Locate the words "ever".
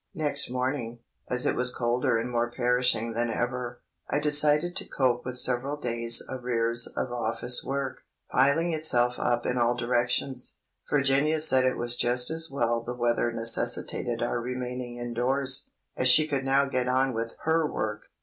3.29-3.83